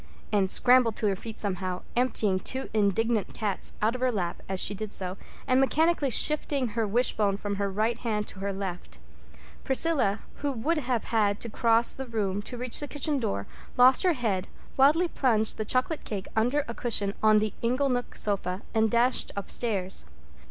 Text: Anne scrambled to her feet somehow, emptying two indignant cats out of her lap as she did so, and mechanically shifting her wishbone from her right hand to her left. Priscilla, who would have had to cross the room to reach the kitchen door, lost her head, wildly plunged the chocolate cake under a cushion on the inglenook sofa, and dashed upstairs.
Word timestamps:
Anne 0.33 0.47
scrambled 0.47 0.95
to 0.95 1.05
her 1.07 1.15
feet 1.15 1.37
somehow, 1.37 1.83
emptying 1.95 2.39
two 2.39 2.71
indignant 2.73 3.35
cats 3.35 3.73
out 3.83 3.93
of 3.93 4.01
her 4.01 4.11
lap 4.11 4.41
as 4.49 4.59
she 4.59 4.73
did 4.73 4.91
so, 4.91 5.15
and 5.45 5.59
mechanically 5.61 6.09
shifting 6.09 6.69
her 6.69 6.87
wishbone 6.87 7.37
from 7.37 7.57
her 7.57 7.69
right 7.69 7.99
hand 7.99 8.27
to 8.27 8.39
her 8.39 8.51
left. 8.51 8.97
Priscilla, 9.63 10.21
who 10.37 10.51
would 10.51 10.79
have 10.79 11.03
had 11.03 11.39
to 11.39 11.49
cross 11.51 11.93
the 11.93 12.07
room 12.07 12.41
to 12.41 12.57
reach 12.57 12.79
the 12.79 12.87
kitchen 12.87 13.19
door, 13.19 13.45
lost 13.77 14.01
her 14.01 14.13
head, 14.13 14.47
wildly 14.75 15.07
plunged 15.07 15.59
the 15.59 15.65
chocolate 15.65 16.03
cake 16.03 16.25
under 16.35 16.65
a 16.67 16.73
cushion 16.73 17.13
on 17.21 17.37
the 17.37 17.53
inglenook 17.61 18.17
sofa, 18.17 18.63
and 18.73 18.89
dashed 18.89 19.31
upstairs. 19.35 20.05